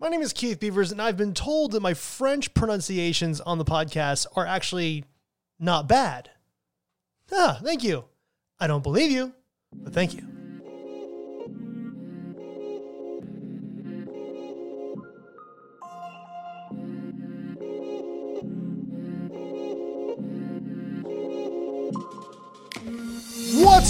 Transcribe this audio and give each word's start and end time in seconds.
My 0.00 0.08
name 0.08 0.22
is 0.22 0.32
Keith 0.32 0.60
Beavers, 0.60 0.92
and 0.92 1.02
I've 1.02 1.16
been 1.16 1.34
told 1.34 1.72
that 1.72 1.80
my 1.80 1.92
French 1.92 2.54
pronunciations 2.54 3.40
on 3.40 3.58
the 3.58 3.64
podcast 3.64 4.26
are 4.36 4.46
actually 4.46 5.04
not 5.58 5.88
bad. 5.88 6.30
Ah, 7.32 7.58
thank 7.60 7.82
you. 7.82 8.04
I 8.60 8.68
don't 8.68 8.84
believe 8.84 9.10
you, 9.10 9.34
but 9.72 9.92
thank 9.92 10.14
you. 10.14 10.37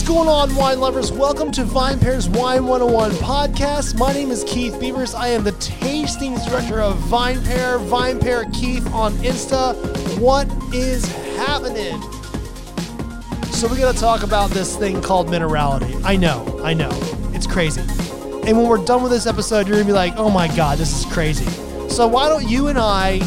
Going 0.08 0.26
on, 0.26 0.56
wine 0.56 0.80
lovers? 0.80 1.12
Welcome 1.12 1.52
to 1.52 1.64
Vine 1.64 2.00
Pairs 2.00 2.30
Wine 2.30 2.66
101 2.66 3.10
podcast. 3.16 3.98
My 3.98 4.10
name 4.10 4.30
is 4.30 4.42
Keith 4.44 4.80
Beavers. 4.80 5.14
I 5.14 5.28
am 5.28 5.44
the 5.44 5.52
tastings 5.52 6.48
director 6.48 6.80
of 6.80 6.96
Vine 6.96 7.44
Pair, 7.44 7.76
Vine 7.76 8.18
Pair 8.18 8.46
Keith 8.46 8.90
on 8.94 9.12
Insta. 9.16 9.76
What 10.18 10.48
is 10.72 11.04
happening? 11.36 12.00
So, 13.52 13.68
we're 13.68 13.92
to 13.92 14.00
talk 14.00 14.22
about 14.22 14.48
this 14.48 14.78
thing 14.78 15.02
called 15.02 15.26
minerality. 15.26 16.02
I 16.02 16.16
know, 16.16 16.58
I 16.64 16.72
know. 16.72 16.88
It's 17.34 17.46
crazy. 17.46 17.82
And 17.82 18.56
when 18.56 18.66
we're 18.66 18.82
done 18.82 19.02
with 19.02 19.12
this 19.12 19.26
episode, 19.26 19.68
you're 19.68 19.76
going 19.76 19.86
to 19.86 19.92
be 19.92 19.92
like, 19.92 20.14
oh 20.16 20.30
my 20.30 20.48
God, 20.56 20.78
this 20.78 21.04
is 21.04 21.12
crazy. 21.12 21.44
So, 21.90 22.08
why 22.08 22.30
don't 22.30 22.48
you 22.48 22.68
and 22.68 22.78
I 22.78 23.18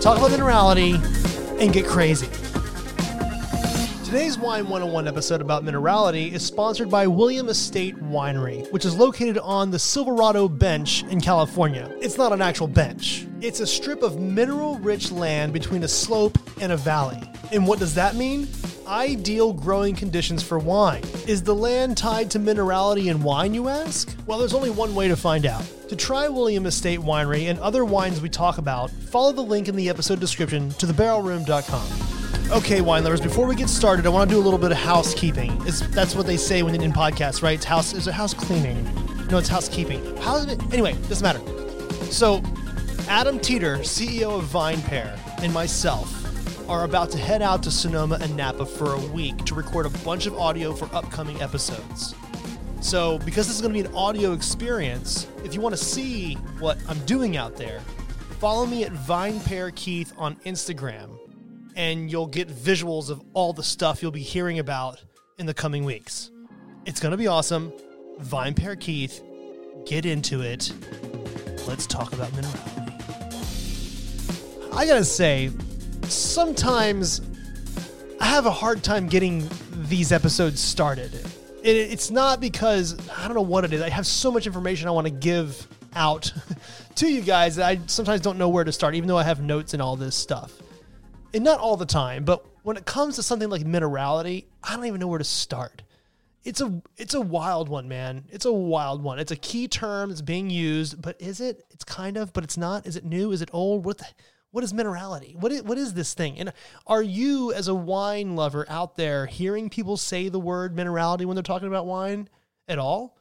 talk 0.00 0.18
about 0.18 0.30
minerality 0.30 1.02
and 1.60 1.72
get 1.72 1.84
crazy? 1.84 2.28
Today's 4.08 4.38
Wine 4.38 4.64
101 4.70 5.06
episode 5.06 5.42
about 5.42 5.66
minerality 5.66 6.32
is 6.32 6.42
sponsored 6.42 6.88
by 6.88 7.06
William 7.06 7.50
Estate 7.50 7.94
Winery, 7.96 8.66
which 8.72 8.86
is 8.86 8.96
located 8.96 9.36
on 9.36 9.70
the 9.70 9.78
Silverado 9.78 10.48
Bench 10.48 11.02
in 11.10 11.20
California. 11.20 11.94
It's 12.00 12.16
not 12.16 12.32
an 12.32 12.40
actual 12.40 12.68
bench, 12.68 13.26
it's 13.42 13.60
a 13.60 13.66
strip 13.66 14.02
of 14.02 14.18
mineral 14.18 14.78
rich 14.78 15.12
land 15.12 15.52
between 15.52 15.82
a 15.82 15.88
slope 15.88 16.38
and 16.58 16.72
a 16.72 16.76
valley. 16.78 17.20
And 17.52 17.66
what 17.66 17.80
does 17.80 17.94
that 17.96 18.16
mean? 18.16 18.48
Ideal 18.86 19.52
growing 19.52 19.94
conditions 19.94 20.42
for 20.42 20.58
wine. 20.58 21.02
Is 21.26 21.42
the 21.42 21.54
land 21.54 21.98
tied 21.98 22.30
to 22.30 22.38
minerality 22.38 23.10
in 23.10 23.22
wine, 23.22 23.52
you 23.52 23.68
ask? 23.68 24.16
Well, 24.26 24.38
there's 24.38 24.54
only 24.54 24.70
one 24.70 24.94
way 24.94 25.08
to 25.08 25.16
find 25.16 25.44
out. 25.44 25.62
To 25.90 25.96
try 25.96 26.28
William 26.28 26.64
Estate 26.64 27.00
Winery 27.00 27.50
and 27.50 27.58
other 27.58 27.84
wines 27.84 28.22
we 28.22 28.30
talk 28.30 28.56
about, 28.56 28.90
follow 28.90 29.32
the 29.32 29.42
link 29.42 29.68
in 29.68 29.76
the 29.76 29.90
episode 29.90 30.18
description 30.18 30.70
to 30.70 30.86
thebarrelroom.com. 30.86 32.07
Okay, 32.50 32.80
wine 32.80 33.04
lovers. 33.04 33.20
Before 33.20 33.46
we 33.46 33.54
get 33.54 33.68
started, 33.68 34.06
I 34.06 34.08
want 34.08 34.30
to 34.30 34.34
do 34.34 34.40
a 34.40 34.42
little 34.42 34.58
bit 34.58 34.72
of 34.72 34.78
housekeeping. 34.78 35.60
It's, 35.66 35.80
that's 35.88 36.14
what 36.14 36.26
they 36.26 36.38
say 36.38 36.62
when 36.62 36.74
in 36.80 36.92
podcasts, 36.94 37.42
right? 37.42 37.56
It's 37.56 37.64
house. 37.66 37.92
Is 37.92 38.08
it 38.08 38.14
house 38.14 38.32
cleaning? 38.32 38.82
No, 39.30 39.36
it's 39.36 39.50
housekeeping. 39.50 40.16
How 40.16 40.38
it? 40.38 40.58
Anyway, 40.72 40.94
doesn't 41.10 41.22
matter. 41.22 41.40
So, 42.10 42.42
Adam 43.06 43.38
Teeter, 43.38 43.76
CEO 43.80 44.38
of 44.38 44.44
VinePair, 44.46 45.18
and 45.42 45.52
myself 45.52 46.10
are 46.70 46.84
about 46.84 47.10
to 47.10 47.18
head 47.18 47.42
out 47.42 47.62
to 47.64 47.70
Sonoma 47.70 48.16
and 48.22 48.34
Napa 48.34 48.64
for 48.64 48.94
a 48.94 49.00
week 49.08 49.44
to 49.44 49.54
record 49.54 49.84
a 49.84 49.90
bunch 50.02 50.24
of 50.24 50.34
audio 50.34 50.72
for 50.72 50.88
upcoming 50.96 51.42
episodes. 51.42 52.14
So, 52.80 53.18
because 53.18 53.46
this 53.46 53.56
is 53.56 53.60
going 53.60 53.74
to 53.74 53.82
be 53.82 53.86
an 53.86 53.94
audio 53.94 54.32
experience, 54.32 55.26
if 55.44 55.52
you 55.54 55.60
want 55.60 55.76
to 55.76 55.84
see 55.84 56.36
what 56.60 56.78
I'm 56.88 56.98
doing 57.00 57.36
out 57.36 57.56
there, 57.56 57.80
follow 58.40 58.64
me 58.64 58.84
at 58.84 58.92
VinePair 58.92 59.74
Keith 59.74 60.14
on 60.16 60.36
Instagram 60.46 61.10
and 61.78 62.10
you'll 62.10 62.26
get 62.26 62.48
visuals 62.48 63.08
of 63.08 63.22
all 63.34 63.52
the 63.52 63.62
stuff 63.62 64.02
you'll 64.02 64.10
be 64.10 64.20
hearing 64.20 64.58
about 64.58 65.00
in 65.38 65.46
the 65.46 65.54
coming 65.54 65.84
weeks. 65.84 66.32
It's 66.84 66.98
going 66.98 67.12
to 67.12 67.16
be 67.16 67.28
awesome. 67.28 67.72
VinePair 68.20 68.78
Keith, 68.78 69.22
get 69.86 70.04
into 70.04 70.42
it. 70.42 70.72
Let's 71.68 71.86
talk 71.86 72.12
about 72.12 72.30
minerality. 72.32 72.94
I 74.74 74.86
got 74.86 74.96
to 74.96 75.04
say, 75.04 75.52
sometimes 76.02 77.20
I 78.20 78.26
have 78.26 78.46
a 78.46 78.50
hard 78.50 78.82
time 78.82 79.06
getting 79.06 79.48
these 79.70 80.10
episodes 80.10 80.60
started. 80.60 81.14
It, 81.62 81.76
it's 81.76 82.10
not 82.10 82.40
because 82.40 82.96
I 83.16 83.26
don't 83.28 83.36
know 83.36 83.42
what 83.42 83.64
it 83.64 83.72
is. 83.72 83.82
I 83.82 83.88
have 83.88 84.06
so 84.06 84.32
much 84.32 84.48
information 84.48 84.88
I 84.88 84.90
want 84.90 85.06
to 85.06 85.12
give 85.12 85.68
out 85.94 86.32
to 86.96 87.08
you 87.08 87.20
guys 87.20 87.54
that 87.54 87.66
I 87.68 87.78
sometimes 87.86 88.20
don't 88.20 88.36
know 88.36 88.48
where 88.48 88.64
to 88.64 88.72
start, 88.72 88.96
even 88.96 89.06
though 89.06 89.18
I 89.18 89.22
have 89.22 89.40
notes 89.40 89.74
and 89.74 89.82
all 89.82 89.94
this 89.94 90.16
stuff 90.16 90.52
and 91.34 91.44
not 91.44 91.60
all 91.60 91.76
the 91.76 91.86
time, 91.86 92.24
but 92.24 92.44
when 92.62 92.76
it 92.76 92.84
comes 92.84 93.16
to 93.16 93.22
something 93.22 93.48
like 93.48 93.62
minerality, 93.62 94.44
I 94.62 94.76
don't 94.76 94.86
even 94.86 95.00
know 95.00 95.08
where 95.08 95.18
to 95.18 95.24
start. 95.24 95.82
It's 96.44 96.60
a 96.60 96.80
it's 96.96 97.14
a 97.14 97.20
wild 97.20 97.68
one, 97.68 97.88
man. 97.88 98.24
It's 98.30 98.44
a 98.44 98.52
wild 98.52 99.02
one. 99.02 99.18
It's 99.18 99.32
a 99.32 99.36
key 99.36 99.68
term 99.68 100.08
that's 100.08 100.22
being 100.22 100.50
used, 100.50 101.00
but 101.02 101.20
is 101.20 101.40
it? 101.40 101.64
It's 101.70 101.84
kind 101.84 102.16
of, 102.16 102.32
but 102.32 102.44
it's 102.44 102.56
not. 102.56 102.86
Is 102.86 102.96
it 102.96 103.04
new? 103.04 103.32
Is 103.32 103.42
it 103.42 103.50
old? 103.52 103.84
What 103.84 103.98
the, 103.98 104.06
what 104.50 104.64
is 104.64 104.72
minerality? 104.72 105.36
What 105.36 105.52
is, 105.52 105.62
what 105.62 105.76
is 105.76 105.94
this 105.94 106.14
thing? 106.14 106.38
And 106.38 106.52
are 106.86 107.02
you, 107.02 107.52
as 107.52 107.68
a 107.68 107.74
wine 107.74 108.34
lover 108.34 108.64
out 108.68 108.96
there, 108.96 109.26
hearing 109.26 109.68
people 109.68 109.96
say 109.96 110.28
the 110.28 110.40
word 110.40 110.74
minerality 110.74 111.26
when 111.26 111.36
they're 111.36 111.42
talking 111.42 111.68
about 111.68 111.86
wine 111.86 112.28
at 112.66 112.78
all? 112.78 113.16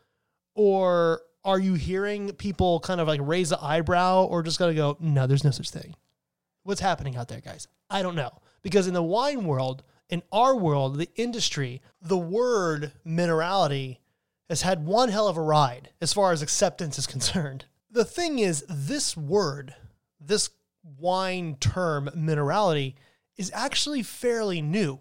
Or 0.56 1.22
are 1.44 1.60
you 1.60 1.74
hearing 1.74 2.32
people 2.34 2.80
kind 2.80 3.02
of 3.02 3.08
like 3.08 3.20
raise 3.24 3.50
the 3.50 3.62
eyebrow 3.62 4.24
or 4.26 4.42
just 4.42 4.58
gotta 4.58 4.74
go, 4.74 4.98
no, 5.00 5.28
there's 5.28 5.44
no 5.44 5.52
such 5.52 5.70
thing? 5.70 5.96
What's 6.68 6.82
happening 6.82 7.16
out 7.16 7.30
there, 7.30 7.40
guys? 7.40 7.70
I 7.90 8.02
don't 8.02 8.18
know. 8.18 8.42
Because 8.62 8.88
in 8.88 8.94
the 8.94 9.02
wine 9.02 9.46
world, 9.46 9.84
in 10.10 10.22
our 10.34 10.54
world, 10.54 10.98
the 10.98 11.08
industry, 11.16 11.82
the 12.02 12.18
word 12.18 12.92
minerality 13.08 14.00
has 14.50 14.64
had 14.64 14.86
one 14.86 15.08
hell 15.08 15.30
of 15.30 15.38
a 15.38 15.42
ride 15.42 15.92
as 16.02 16.12
far 16.12 16.34
as 16.34 16.42
acceptance 16.42 17.00
is 17.00 17.08
concerned. 17.16 17.64
The 17.90 18.04
thing 18.04 18.40
is, 18.40 18.66
this 18.68 19.16
word, 19.16 19.76
this 20.20 20.50
wine 20.84 21.56
term, 21.62 22.10
minerality, 22.14 22.96
is 23.38 23.50
actually 23.54 24.04
fairly 24.04 24.62
new. 24.62 25.00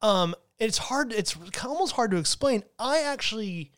Um, 0.00 0.34
it's 0.58 0.78
hard, 0.78 1.12
it's 1.12 1.36
almost 1.62 1.96
hard 1.96 2.12
to 2.12 2.16
explain. 2.16 2.64
I 2.78 3.02
actually, 3.02 3.72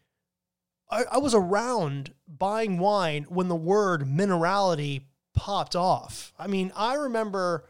I, 0.88 1.02
I 1.10 1.18
was 1.18 1.34
around 1.34 2.14
buying 2.28 2.78
wine 2.78 3.26
when 3.28 3.48
the 3.48 3.56
word 3.56 4.02
minerality 4.02 5.02
popped 5.34 5.76
off. 5.76 6.32
I 6.38 6.46
mean, 6.46 6.72
I 6.74 6.94
remember 6.94 7.64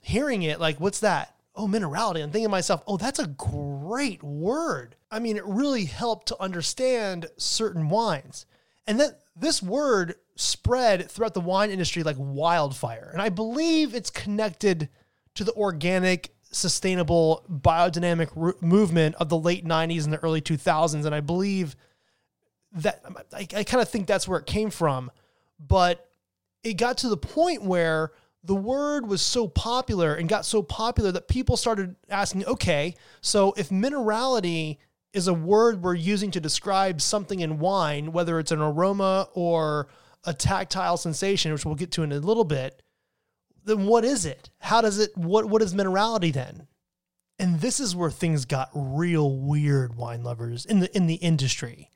hearing 0.00 0.42
it 0.42 0.60
like, 0.60 0.78
what's 0.78 1.00
that? 1.00 1.34
Oh, 1.54 1.66
minerality. 1.66 2.22
I'm 2.22 2.30
thinking 2.30 2.44
to 2.44 2.48
myself, 2.48 2.82
oh, 2.86 2.96
that's 2.96 3.18
a 3.18 3.26
great 3.26 4.22
word. 4.22 4.96
I 5.10 5.18
mean, 5.18 5.36
it 5.36 5.46
really 5.46 5.86
helped 5.86 6.28
to 6.28 6.40
understand 6.40 7.26
certain 7.38 7.88
wines. 7.88 8.44
And 8.86 9.00
that 9.00 9.20
this 9.34 9.62
word 9.62 10.16
spread 10.36 11.10
throughout 11.10 11.34
the 11.34 11.40
wine 11.40 11.70
industry 11.70 12.02
like 12.02 12.16
wildfire. 12.18 13.10
And 13.12 13.22
I 13.22 13.30
believe 13.30 13.94
it's 13.94 14.10
connected 14.10 14.88
to 15.34 15.44
the 15.44 15.52
organic, 15.54 16.34
sustainable, 16.50 17.44
biodynamic 17.50 18.36
r- 18.36 18.56
movement 18.60 19.14
of 19.16 19.28
the 19.28 19.38
late 19.38 19.64
90s 19.64 20.04
and 20.04 20.12
the 20.12 20.18
early 20.18 20.40
2000s. 20.40 21.04
And 21.04 21.14
I 21.14 21.20
believe 21.20 21.74
that 22.72 23.02
I, 23.32 23.46
I 23.56 23.64
kind 23.64 23.82
of 23.82 23.88
think 23.88 24.06
that's 24.06 24.28
where 24.28 24.38
it 24.38 24.46
came 24.46 24.70
from. 24.70 25.10
But 25.58 26.05
it 26.66 26.74
got 26.74 26.98
to 26.98 27.08
the 27.08 27.16
point 27.16 27.62
where 27.62 28.12
the 28.42 28.54
word 28.54 29.06
was 29.06 29.22
so 29.22 29.48
popular 29.48 30.14
and 30.14 30.28
got 30.28 30.44
so 30.44 30.62
popular 30.62 31.12
that 31.12 31.28
people 31.28 31.56
started 31.56 31.96
asking, 32.08 32.44
okay, 32.44 32.94
so 33.20 33.54
if 33.56 33.68
minerality 33.70 34.78
is 35.12 35.28
a 35.28 35.34
word 35.34 35.82
we're 35.82 35.94
using 35.94 36.30
to 36.32 36.40
describe 36.40 37.00
something 37.00 37.40
in 37.40 37.58
wine, 37.58 38.12
whether 38.12 38.38
it's 38.38 38.52
an 38.52 38.60
aroma 38.60 39.28
or 39.34 39.88
a 40.24 40.34
tactile 40.34 40.96
sensation, 40.96 41.52
which 41.52 41.64
we'll 41.64 41.74
get 41.74 41.92
to 41.92 42.02
in 42.02 42.12
a 42.12 42.18
little 42.18 42.44
bit, 42.44 42.82
then 43.64 43.86
what 43.86 44.04
is 44.04 44.26
it? 44.26 44.50
How 44.58 44.80
does 44.80 44.98
it 44.98 45.16
what 45.16 45.46
what 45.46 45.62
is 45.62 45.74
minerality 45.74 46.32
then? 46.32 46.66
And 47.38 47.60
this 47.60 47.80
is 47.80 47.94
where 47.94 48.10
things 48.10 48.44
got 48.44 48.70
real 48.74 49.36
weird, 49.36 49.96
wine 49.96 50.22
lovers, 50.22 50.64
in 50.64 50.80
the 50.80 50.96
in 50.96 51.06
the 51.06 51.14
industry. 51.14 51.90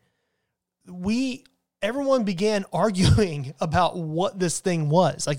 We 0.87 1.45
everyone 1.83 2.25
began 2.25 2.65
arguing 2.73 3.55
about 3.61 3.97
what 3.97 4.39
this 4.39 4.61
thing 4.61 4.89
was. 4.89 5.27
Like 5.27 5.39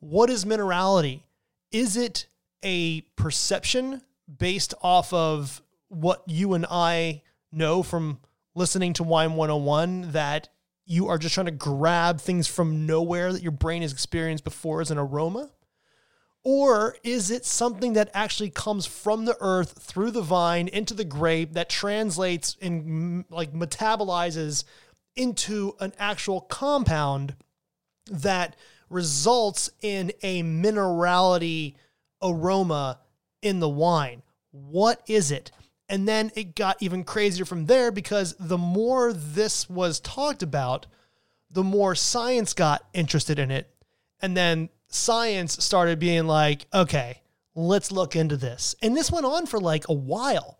what 0.00 0.30
is 0.30 0.44
minerality? 0.44 1.22
Is 1.70 1.96
it 1.96 2.26
a 2.64 3.02
perception 3.16 4.02
based 4.38 4.74
off 4.82 5.12
of 5.12 5.62
what 5.88 6.22
you 6.26 6.54
and 6.54 6.66
I 6.68 7.22
know 7.52 7.82
from 7.82 8.18
listening 8.54 8.94
to 8.94 9.04
Wine 9.04 9.34
101 9.34 10.12
that 10.12 10.48
you 10.84 11.08
are 11.08 11.18
just 11.18 11.34
trying 11.34 11.46
to 11.46 11.52
grab 11.52 12.20
things 12.20 12.48
from 12.48 12.84
nowhere 12.84 13.32
that 13.32 13.42
your 13.42 13.52
brain 13.52 13.82
has 13.82 13.92
experienced 13.92 14.44
before 14.44 14.80
as 14.80 14.90
an 14.90 14.98
aroma? 14.98 15.50
Or 16.44 16.96
is 17.04 17.30
it 17.30 17.44
something 17.44 17.92
that 17.92 18.10
actually 18.12 18.50
comes 18.50 18.84
from 18.84 19.24
the 19.24 19.36
earth 19.40 19.80
through 19.80 20.10
the 20.10 20.22
vine 20.22 20.66
into 20.66 20.94
the 20.94 21.04
grape 21.04 21.52
that 21.52 21.68
translates 21.68 22.56
and 22.60 23.24
like 23.30 23.52
metabolizes 23.52 24.64
into 25.16 25.74
an 25.80 25.92
actual 25.98 26.40
compound 26.40 27.34
that 28.10 28.56
results 28.88 29.70
in 29.80 30.12
a 30.22 30.42
minerality 30.42 31.74
aroma 32.22 32.98
in 33.40 33.60
the 33.60 33.68
wine. 33.68 34.22
What 34.50 35.02
is 35.06 35.30
it? 35.30 35.50
And 35.88 36.08
then 36.08 36.30
it 36.34 36.54
got 36.54 36.82
even 36.82 37.04
crazier 37.04 37.44
from 37.44 37.66
there 37.66 37.90
because 37.90 38.34
the 38.38 38.58
more 38.58 39.12
this 39.12 39.68
was 39.68 40.00
talked 40.00 40.42
about, 40.42 40.86
the 41.50 41.64
more 41.64 41.94
science 41.94 42.54
got 42.54 42.86
interested 42.94 43.38
in 43.38 43.50
it. 43.50 43.68
And 44.20 44.36
then 44.36 44.70
science 44.88 45.62
started 45.62 45.98
being 45.98 46.26
like, 46.26 46.66
okay, 46.72 47.20
let's 47.54 47.92
look 47.92 48.16
into 48.16 48.36
this. 48.36 48.74
And 48.82 48.96
this 48.96 49.10
went 49.10 49.26
on 49.26 49.46
for 49.46 49.60
like 49.60 49.88
a 49.88 49.94
while. 49.94 50.58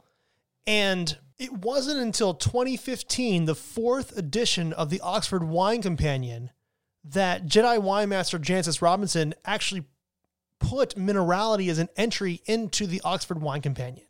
And 0.66 1.16
it 1.42 1.52
wasn't 1.52 1.98
until 1.98 2.34
2015, 2.34 3.46
the 3.46 3.56
fourth 3.56 4.16
edition 4.16 4.72
of 4.72 4.90
the 4.90 5.00
Oxford 5.00 5.42
Wine 5.42 5.82
Companion, 5.82 6.52
that 7.02 7.46
Jedi 7.46 7.82
wine 7.82 8.10
master 8.10 8.38
Jancis 8.38 8.80
Robinson 8.80 9.34
actually 9.44 9.82
put 10.60 10.94
minerality 10.94 11.68
as 11.68 11.80
an 11.80 11.88
entry 11.96 12.42
into 12.46 12.86
the 12.86 13.00
Oxford 13.04 13.42
Wine 13.42 13.60
Companion. 13.60 14.06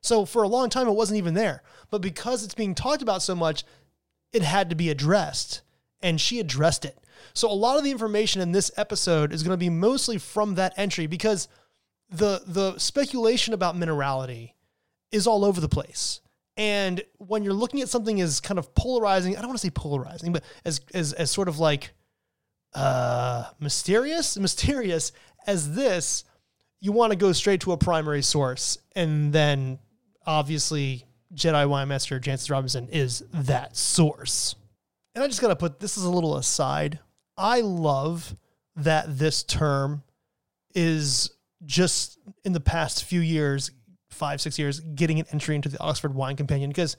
So 0.00 0.24
for 0.24 0.42
a 0.42 0.48
long 0.48 0.70
time, 0.70 0.88
it 0.88 0.96
wasn't 0.96 1.18
even 1.18 1.34
there. 1.34 1.62
But 1.88 2.02
because 2.02 2.42
it's 2.42 2.54
being 2.54 2.74
talked 2.74 3.00
about 3.00 3.22
so 3.22 3.36
much, 3.36 3.62
it 4.32 4.42
had 4.42 4.68
to 4.70 4.74
be 4.74 4.90
addressed. 4.90 5.62
And 6.02 6.20
she 6.20 6.40
addressed 6.40 6.84
it. 6.84 6.98
So 7.32 7.48
a 7.48 7.54
lot 7.54 7.78
of 7.78 7.84
the 7.84 7.92
information 7.92 8.42
in 8.42 8.50
this 8.50 8.72
episode 8.76 9.32
is 9.32 9.44
going 9.44 9.52
to 9.52 9.56
be 9.56 9.70
mostly 9.70 10.18
from 10.18 10.56
that 10.56 10.74
entry 10.76 11.06
because 11.06 11.46
the 12.10 12.42
the 12.44 12.76
speculation 12.78 13.54
about 13.54 13.76
minerality 13.76 14.54
is 15.12 15.28
all 15.28 15.44
over 15.44 15.60
the 15.60 15.68
place. 15.68 16.20
And 16.62 17.02
when 17.18 17.42
you're 17.42 17.54
looking 17.54 17.80
at 17.80 17.88
something 17.88 18.20
as 18.20 18.38
kind 18.38 18.56
of 18.56 18.72
polarizing, 18.76 19.36
I 19.36 19.40
don't 19.40 19.48
want 19.48 19.58
to 19.58 19.66
say 19.66 19.70
polarizing, 19.70 20.32
but 20.32 20.44
as 20.64 20.80
as 20.94 21.12
as 21.12 21.28
sort 21.28 21.48
of 21.48 21.58
like 21.58 21.90
uh 22.72 23.46
mysterious, 23.58 24.38
mysterious 24.48 25.10
as 25.44 25.74
this, 25.74 26.22
you 26.80 26.92
want 26.92 27.10
to 27.10 27.16
go 27.16 27.32
straight 27.32 27.62
to 27.62 27.72
a 27.72 27.76
primary 27.76 28.22
source 28.22 28.78
and 28.94 29.32
then 29.32 29.80
obviously 30.24 31.04
Jedi 31.34 31.68
Wine 31.68 31.88
Master 31.88 32.20
Jancis 32.20 32.48
Robinson 32.48 32.88
is 32.90 33.24
that 33.32 33.76
source. 33.76 34.54
And 35.16 35.24
I 35.24 35.26
just 35.26 35.40
got 35.40 35.48
to 35.48 35.56
put 35.56 35.80
this 35.80 35.98
is 35.98 36.04
a 36.04 36.10
little 36.10 36.36
aside. 36.36 37.00
I 37.36 37.62
love 37.62 38.36
that 38.76 39.18
this 39.18 39.42
term 39.42 40.04
is 40.76 41.28
just 41.64 42.20
in 42.44 42.52
the 42.52 42.60
past 42.60 43.02
few 43.02 43.20
years, 43.20 43.72
five, 44.12 44.40
six 44.40 44.58
years, 44.58 44.80
getting 44.80 45.18
an 45.18 45.26
entry 45.32 45.54
into 45.54 45.68
the 45.68 45.80
Oxford 45.80 46.14
Wine 46.14 46.36
Companion. 46.36 46.70
Because 46.70 46.96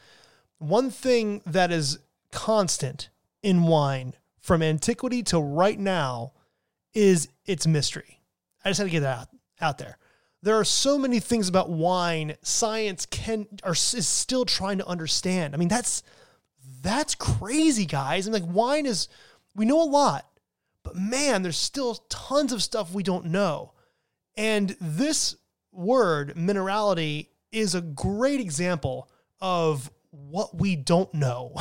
one 0.57 0.89
thing 0.89 1.41
that 1.45 1.71
is 1.71 1.99
constant 2.31 3.09
in 3.41 3.63
wine 3.63 4.13
from 4.39 4.61
antiquity 4.61 5.23
to 5.23 5.39
right 5.39 5.79
now 5.79 6.33
is 6.93 7.27
its 7.45 7.65
mystery. 7.65 8.21
I 8.63 8.69
just 8.69 8.77
had 8.79 8.85
to 8.85 8.89
get 8.89 9.01
that 9.01 9.19
out, 9.19 9.27
out 9.61 9.77
there. 9.77 9.97
There 10.41 10.59
are 10.59 10.65
so 10.65 10.97
many 10.97 11.19
things 11.19 11.47
about 11.47 11.69
wine 11.69 12.35
science 12.41 13.05
can 13.05 13.47
are 13.63 13.71
is 13.71 14.07
still 14.07 14.43
trying 14.43 14.79
to 14.79 14.87
understand. 14.87 15.53
I 15.53 15.57
mean, 15.57 15.69
that's 15.69 16.03
that's 16.81 17.15
crazy, 17.15 17.85
guys. 17.85 18.27
I 18.27 18.31
mean, 18.31 18.43
like 18.43 18.53
wine 18.53 18.85
is 18.85 19.07
we 19.55 19.65
know 19.65 19.81
a 19.81 19.85
lot, 19.85 20.27
but 20.83 20.97
man, 20.97 21.43
there's 21.43 21.57
still 21.57 21.95
tons 22.09 22.51
of 22.51 22.61
stuff 22.61 22.93
we 22.93 23.03
don't 23.03 23.27
know. 23.27 23.71
And 24.35 24.75
this 24.81 25.37
word, 25.73 26.35
minerality, 26.35 27.27
is 27.51 27.75
a 27.75 27.81
great 27.81 28.39
example 28.39 29.09
of 29.41 29.91
what 30.11 30.55
we 30.55 30.75
don't 30.75 31.13
know. 31.13 31.55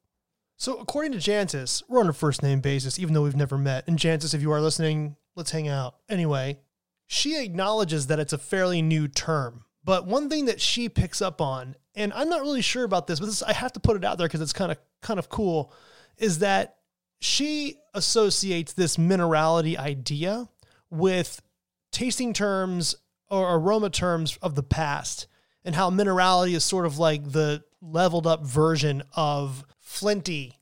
so, 0.56 0.78
according 0.78 1.12
to 1.12 1.18
Jancis, 1.18 1.82
we're 1.88 2.00
on 2.00 2.08
a 2.08 2.12
first 2.12 2.42
name 2.42 2.60
basis, 2.60 2.98
even 2.98 3.14
though 3.14 3.22
we've 3.22 3.36
never 3.36 3.58
met. 3.58 3.86
And 3.86 3.98
Jancis, 3.98 4.34
if 4.34 4.42
you 4.42 4.52
are 4.52 4.60
listening, 4.60 5.16
let's 5.36 5.50
hang 5.50 5.68
out. 5.68 5.96
Anyway, 6.08 6.58
she 7.06 7.42
acknowledges 7.42 8.06
that 8.08 8.18
it's 8.18 8.32
a 8.32 8.38
fairly 8.38 8.82
new 8.82 9.08
term. 9.08 9.64
But 9.84 10.06
one 10.06 10.28
thing 10.28 10.46
that 10.46 10.60
she 10.60 10.88
picks 10.88 11.20
up 11.20 11.40
on, 11.40 11.74
and 11.94 12.12
I'm 12.12 12.28
not 12.28 12.42
really 12.42 12.62
sure 12.62 12.84
about 12.84 13.06
this, 13.06 13.20
but 13.20 13.26
this, 13.26 13.42
I 13.42 13.52
have 13.52 13.72
to 13.72 13.80
put 13.80 13.96
it 13.96 14.04
out 14.04 14.18
there 14.18 14.28
because 14.28 14.40
it's 14.40 14.52
kind 14.52 14.72
of 14.72 14.78
kind 15.00 15.18
of 15.18 15.28
cool, 15.28 15.72
is 16.16 16.38
that 16.38 16.76
she 17.20 17.76
associates 17.94 18.72
this 18.72 18.96
minerality 18.96 19.76
idea 19.76 20.48
with 20.90 21.42
tasting 21.90 22.32
terms 22.32 22.96
or 23.32 23.56
aroma 23.56 23.88
terms 23.88 24.38
of 24.42 24.54
the 24.54 24.62
past 24.62 25.26
and 25.64 25.74
how 25.74 25.88
minerality 25.88 26.54
is 26.54 26.62
sort 26.62 26.84
of 26.84 26.98
like 26.98 27.32
the 27.32 27.64
leveled 27.80 28.26
up 28.26 28.44
version 28.44 29.02
of 29.16 29.64
flinty, 29.80 30.58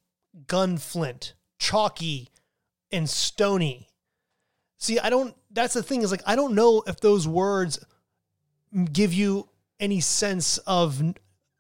gun 0.47 0.79
flint, 0.79 1.35
chalky, 1.59 2.29
and 2.93 3.11
stony. 3.11 3.89
See, 4.79 5.01
I 5.01 5.11
don't, 5.11 5.35
that's 5.51 5.75
the 5.75 5.83
thing 5.83 6.03
is 6.03 6.13
like, 6.13 6.23
I 6.25 6.37
don't 6.37 6.55
know 6.55 6.85
if 6.87 7.01
those 7.01 7.27
words 7.27 7.85
give 8.93 9.13
you 9.13 9.49
any 9.81 10.01
sense 10.01 10.59
of 10.59 11.03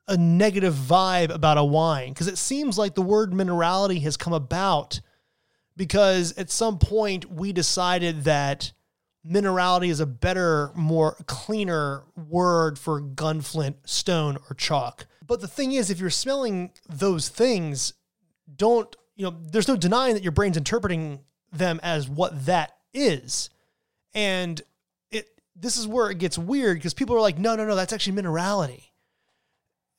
a 0.06 0.16
negative 0.16 0.74
vibe 0.74 1.34
about 1.34 1.58
a 1.58 1.64
wine 1.64 2.12
because 2.12 2.28
it 2.28 2.38
seems 2.38 2.78
like 2.78 2.94
the 2.94 3.02
word 3.02 3.32
minerality 3.32 4.00
has 4.02 4.16
come 4.16 4.32
about 4.32 5.00
because 5.76 6.32
at 6.38 6.50
some 6.50 6.78
point 6.78 7.28
we 7.32 7.52
decided 7.52 8.22
that 8.24 8.72
minerality 9.26 9.88
is 9.88 10.00
a 10.00 10.06
better, 10.06 10.70
more 10.74 11.16
cleaner 11.26 12.04
word 12.16 12.78
for 12.78 13.00
gunflint, 13.00 13.76
stone, 13.84 14.38
or 14.48 14.54
chalk. 14.54 15.06
But 15.26 15.40
the 15.40 15.48
thing 15.48 15.72
is, 15.72 15.90
if 15.90 16.00
you're 16.00 16.10
smelling 16.10 16.72
those 16.88 17.28
things, 17.28 17.92
don't, 18.56 18.94
you 19.14 19.24
know, 19.24 19.36
there's 19.40 19.68
no 19.68 19.76
denying 19.76 20.14
that 20.14 20.22
your 20.22 20.32
brain's 20.32 20.56
interpreting 20.56 21.20
them 21.52 21.80
as 21.82 22.08
what 22.08 22.46
that 22.46 22.72
is. 22.92 23.50
And 24.14 24.60
it 25.10 25.28
this 25.54 25.76
is 25.76 25.86
where 25.86 26.10
it 26.10 26.18
gets 26.18 26.38
weird 26.38 26.78
because 26.78 26.94
people 26.94 27.14
are 27.14 27.20
like, 27.20 27.38
no, 27.38 27.54
no, 27.54 27.64
no, 27.64 27.76
that's 27.76 27.92
actually 27.92 28.20
minerality. 28.20 28.84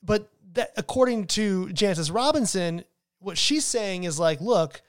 But 0.02 0.30
that 0.52 0.72
according 0.76 1.28
to 1.28 1.66
Jancis 1.68 2.12
Robinson, 2.12 2.84
what 3.20 3.38
she's 3.38 3.64
saying 3.64 4.04
is 4.04 4.18
like, 4.18 4.40
look, 4.40 4.82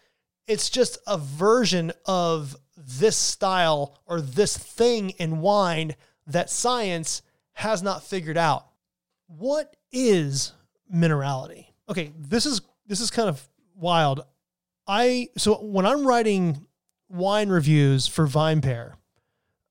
it's 0.47 0.69
just 0.69 0.97
a 1.07 1.17
version 1.17 1.93
of 2.05 2.57
this 2.85 3.17
style 3.17 3.99
or 4.05 4.21
this 4.21 4.57
thing 4.57 5.11
in 5.11 5.39
wine 5.39 5.95
that 6.27 6.49
science 6.49 7.21
has 7.53 7.83
not 7.83 8.03
figured 8.03 8.37
out. 8.37 8.67
What 9.27 9.75
is 9.91 10.53
minerality? 10.93 11.67
Okay, 11.89 12.11
this 12.17 12.45
is 12.45 12.61
this 12.87 12.99
is 12.99 13.11
kind 13.11 13.29
of 13.29 13.47
wild. 13.75 14.25
I 14.87 15.29
so 15.37 15.55
when 15.55 15.85
I'm 15.85 16.05
writing 16.05 16.65
wine 17.09 17.49
reviews 17.49 18.07
for 18.07 18.27
VinePair, 18.27 18.93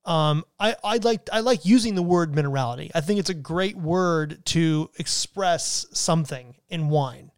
um, 0.05 0.43
I 0.59 0.75
I 0.83 0.97
like 0.97 1.29
I 1.31 1.39
like 1.39 1.65
using 1.65 1.95
the 1.95 2.03
word 2.03 2.33
minerality. 2.33 2.91
I 2.93 3.01
think 3.01 3.19
it's 3.19 3.29
a 3.29 3.35
great 3.35 3.77
word 3.77 4.45
to 4.47 4.89
express 4.97 5.85
something 5.91 6.55
in 6.69 6.89
wine. 6.89 7.31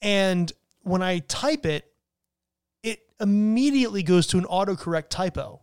And 0.00 0.52
when 0.82 1.02
I 1.02 1.20
type 1.20 1.66
it, 1.66 1.91
immediately 3.22 4.02
goes 4.02 4.26
to 4.28 4.38
an 4.38 4.44
autocorrect 4.44 5.08
typo. 5.08 5.60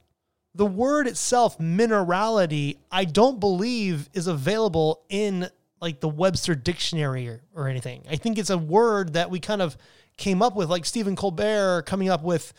The 0.56 0.66
word 0.66 1.08
itself, 1.08 1.60
minerality, 1.60 2.78
I 2.92 3.06
don't 3.06 3.39
believe 3.39 4.10
is 4.13 4.28
available 4.28 5.04
in 5.10 5.50
like 5.82 6.00
the 6.00 6.10
Webster 6.10 6.56
dictionary 6.56 7.28
or, 7.28 7.42
or 7.54 7.68
anything. 7.68 8.04
I 8.10 8.16
think 8.16 8.38
it's 8.38 8.50
a 8.50 8.58
word 8.58 9.13
that 9.13 9.30
we 9.30 9.39
kind 9.39 9.62
of 9.62 9.78
came 10.18 10.42
up 10.42 10.56
with, 10.56 10.70
like 10.70 10.86
Stephen 10.86 11.16
Colbert 11.16 11.84
coming 11.84 12.10
up 12.10 12.24
with 12.24 12.54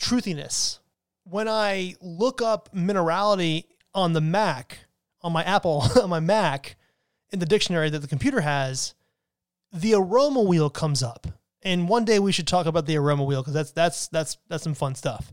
truthiness. 0.00 0.78
When 1.24 1.48
I 1.48 1.94
look 2.00 2.42
up 2.42 2.68
minerality 2.74 3.64
on 3.94 4.12
the 4.12 4.20
Mac, 4.20 4.78
on 5.22 5.32
my 5.32 5.42
Apple, 5.44 5.84
on 6.02 6.10
my 6.10 6.20
Mac, 6.20 6.76
in 7.32 7.38
the 7.38 7.46
dictionary 7.46 7.90
that 7.90 8.00
the 8.00 8.08
computer 8.08 8.40
has, 8.40 8.94
the 9.72 9.94
aroma 9.94 10.42
wheel 10.42 10.70
comes 10.70 11.02
up. 11.02 11.26
And 11.62 11.88
one 11.88 12.04
day 12.04 12.18
we 12.18 12.32
should 12.32 12.46
talk 12.46 12.66
about 12.66 12.86
the 12.86 12.96
aroma 12.96 13.24
wheel 13.24 13.42
because 13.42 13.54
that's 13.54 13.72
that's 13.72 14.08
that's 14.08 14.38
that's 14.48 14.64
some 14.64 14.74
fun 14.74 14.94
stuff. 14.94 15.32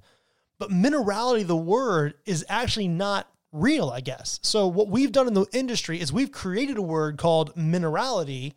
But 0.60 0.72
minerality, 0.72 1.46
the 1.46 1.56
word, 1.56 2.16
is 2.26 2.46
actually 2.50 2.88
not 2.88 3.30
real, 3.52 3.90
I 3.90 4.02
guess. 4.02 4.40
So 4.44 4.68
what 4.68 4.90
we've 4.90 5.12
done 5.12 5.28
in 5.28 5.34
the 5.34 5.46
industry 5.54 6.00
is 6.00 6.12
we've 6.12 6.32
created 6.32 6.78
a 6.78 6.82
word 6.82 7.18
called 7.18 7.56
minerality 7.56 8.54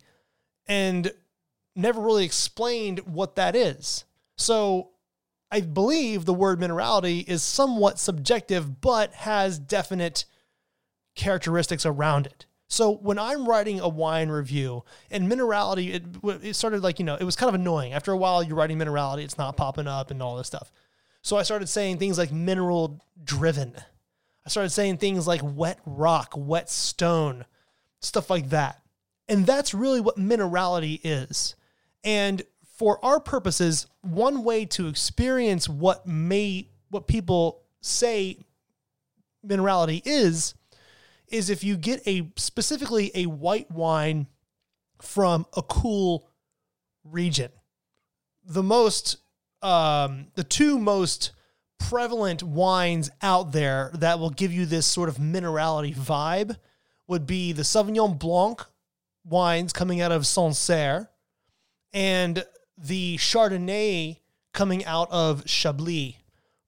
and 0.67 1.11
never 1.75 2.01
really 2.01 2.25
explained 2.25 2.99
what 2.99 3.35
that 3.35 3.55
is. 3.55 4.05
So 4.37 4.89
I 5.51 5.61
believe 5.61 6.25
the 6.25 6.33
word 6.33 6.59
minerality 6.59 7.27
is 7.27 7.43
somewhat 7.43 7.99
subjective, 7.99 8.81
but 8.81 9.13
has 9.13 9.59
definite 9.59 10.25
characteristics 11.15 11.85
around 11.85 12.25
it. 12.25 12.45
So 12.71 12.93
when 12.93 13.19
I'm 13.19 13.49
writing 13.49 13.81
a 13.81 13.89
wine 13.89 14.29
review 14.29 14.85
and 15.11 15.29
minerality, 15.29 15.93
it, 15.93 16.45
it 16.45 16.55
started 16.55 16.81
like, 16.81 16.99
you 16.99 17.05
know, 17.05 17.17
it 17.19 17.25
was 17.25 17.35
kind 17.35 17.49
of 17.49 17.55
annoying. 17.55 17.91
After 17.91 18.13
a 18.13 18.17
while, 18.17 18.41
you're 18.41 18.55
writing 18.55 18.79
minerality, 18.79 19.25
it's 19.25 19.37
not 19.37 19.57
popping 19.57 19.87
up 19.87 20.09
and 20.09 20.23
all 20.23 20.37
this 20.37 20.47
stuff. 20.47 20.71
So 21.21 21.35
I 21.35 21.43
started 21.43 21.67
saying 21.67 21.97
things 21.97 22.17
like 22.17 22.31
mineral 22.31 23.03
driven. 23.21 23.75
I 24.45 24.49
started 24.49 24.69
saying 24.69 24.99
things 24.99 25.27
like 25.27 25.41
wet 25.43 25.79
rock, 25.85 26.33
wet 26.37 26.69
stone, 26.69 27.43
stuff 27.99 28.29
like 28.29 28.51
that. 28.51 28.81
And 29.27 29.45
that's 29.45 29.73
really 29.73 29.99
what 29.99 30.15
minerality 30.15 31.01
is. 31.03 31.55
And 32.05 32.41
for 32.77 33.03
our 33.03 33.19
purposes, 33.19 33.87
one 33.99 34.45
way 34.45 34.63
to 34.67 34.87
experience 34.87 35.67
what 35.67 36.07
may 36.07 36.69
what 36.89 37.05
people 37.05 37.63
say 37.81 38.37
minerality 39.45 40.01
is 40.05 40.53
is 41.31 41.49
if 41.49 41.63
you 41.63 41.77
get 41.77 42.05
a 42.07 42.31
specifically 42.35 43.11
a 43.15 43.25
white 43.25 43.71
wine 43.71 44.27
from 45.01 45.45
a 45.55 45.61
cool 45.61 46.29
region. 47.03 47.51
The 48.43 48.63
most 48.63 49.17
um, 49.61 50.27
the 50.35 50.43
two 50.43 50.79
most 50.79 51.31
prevalent 51.77 52.43
wines 52.43 53.09
out 53.21 53.51
there 53.51 53.91
that 53.95 54.19
will 54.19 54.29
give 54.29 54.53
you 54.53 54.65
this 54.65 54.85
sort 54.85 55.09
of 55.09 55.17
minerality 55.17 55.95
vibe 55.95 56.57
would 57.07 57.25
be 57.25 57.51
the 57.51 57.63
Sauvignon 57.63 58.17
Blanc 58.17 58.63
wines 59.25 59.73
coming 59.73 60.01
out 60.01 60.11
of 60.11 60.25
Sancerre 60.25 61.09
and 61.93 62.45
the 62.77 63.17
Chardonnay 63.17 64.17
coming 64.53 64.85
out 64.85 65.11
of 65.11 65.43
Chablis. 65.45 66.15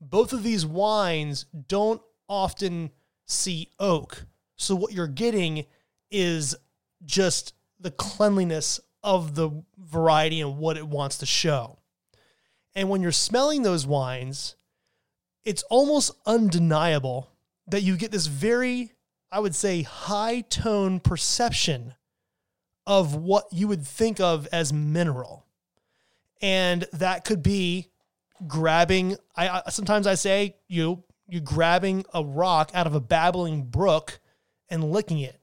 Both 0.01 0.33
of 0.33 0.43
these 0.43 0.65
wines 0.65 1.45
don't 1.67 2.01
often 2.27 2.91
see 3.25 3.71
oak. 3.79 4.25
So 4.63 4.75
what 4.75 4.93
you're 4.93 5.07
getting 5.07 5.65
is 6.09 6.55
just 7.05 7.53
the 7.79 7.91
cleanliness 7.91 8.79
of 9.03 9.35
the 9.35 9.63
variety 9.77 10.41
and 10.41 10.57
what 10.57 10.77
it 10.77 10.87
wants 10.87 11.17
to 11.19 11.25
show. 11.25 11.77
And 12.75 12.89
when 12.89 13.01
you're 13.01 13.11
smelling 13.11 13.63
those 13.63 13.85
wines, 13.85 14.55
it's 15.43 15.63
almost 15.63 16.11
undeniable 16.25 17.29
that 17.67 17.83
you 17.83 17.97
get 17.97 18.11
this 18.11 18.27
very, 18.27 18.93
I 19.31 19.39
would 19.39 19.53
say, 19.53 19.81
high 19.81 20.41
tone 20.41 20.99
perception 20.99 21.93
of 22.87 23.15
what 23.15 23.45
you 23.51 23.67
would 23.67 23.85
think 23.85 24.19
of 24.19 24.47
as 24.51 24.73
mineral. 24.73 25.45
And 26.41 26.85
that 26.93 27.25
could 27.25 27.43
be 27.43 27.89
grabbing, 28.47 29.17
I, 29.35 29.61
I 29.65 29.69
sometimes 29.69 30.07
I 30.07 30.15
say 30.15 30.55
you 30.67 31.03
you 31.27 31.39
grabbing 31.39 32.05
a 32.13 32.23
rock 32.23 32.71
out 32.73 32.85
of 32.85 32.95
a 32.95 32.99
babbling 32.99 33.63
brook 33.63 34.19
and 34.73 34.91
licking 34.91 35.19
it 35.19 35.39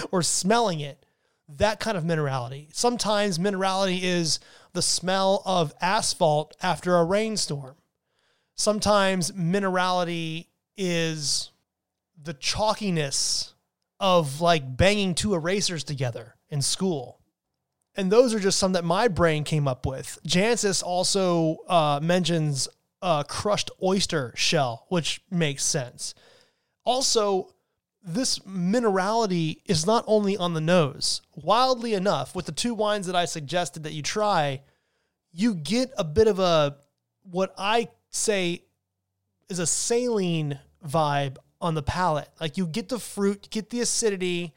or 0.12 0.22
smelling 0.22 0.80
it. 0.80 1.04
That 1.48 1.80
kind 1.80 1.96
of 1.96 2.04
minerality. 2.04 2.68
Sometimes 2.74 3.38
minerality 3.38 4.00
is 4.02 4.38
the 4.74 4.82
smell 4.82 5.42
of 5.46 5.74
asphalt 5.80 6.54
after 6.62 6.96
a 6.96 7.04
rainstorm. 7.04 7.76
Sometimes 8.54 9.32
minerality 9.32 10.48
is 10.76 11.50
the 12.22 12.34
chalkiness 12.34 13.54
of 13.98 14.42
like 14.42 14.76
banging 14.76 15.14
two 15.14 15.32
erasers 15.34 15.82
together 15.82 16.34
in 16.50 16.60
school. 16.60 17.20
And 17.94 18.12
those 18.12 18.34
are 18.34 18.38
just 18.40 18.58
some 18.58 18.72
that 18.72 18.84
my 18.84 19.08
brain 19.08 19.44
came 19.44 19.66
up 19.66 19.86
with. 19.86 20.18
Jancis 20.26 20.82
also 20.82 21.56
uh, 21.68 22.00
mentions 22.02 22.68
a 23.00 23.24
crushed 23.26 23.70
oyster 23.82 24.34
shell, 24.36 24.84
which 24.90 25.22
makes 25.30 25.64
sense. 25.64 26.14
Also, 26.84 27.54
this 28.02 28.38
minerality 28.40 29.58
is 29.66 29.86
not 29.86 30.04
only 30.06 30.36
on 30.36 30.54
the 30.54 30.60
nose. 30.60 31.20
Wildly 31.34 31.94
enough, 31.94 32.34
with 32.34 32.46
the 32.46 32.52
two 32.52 32.74
wines 32.74 33.06
that 33.06 33.16
I 33.16 33.24
suggested 33.24 33.82
that 33.82 33.92
you 33.92 34.02
try, 34.02 34.62
you 35.32 35.54
get 35.54 35.90
a 35.98 36.04
bit 36.04 36.28
of 36.28 36.38
a 36.38 36.76
what 37.22 37.54
I 37.58 37.88
say 38.10 38.62
is 39.48 39.58
a 39.58 39.66
saline 39.66 40.58
vibe 40.86 41.36
on 41.60 41.74
the 41.74 41.82
palate. 41.82 42.28
Like 42.40 42.56
you 42.56 42.66
get 42.66 42.88
the 42.88 42.98
fruit, 42.98 43.48
get 43.50 43.70
the 43.70 43.80
acidity, 43.80 44.54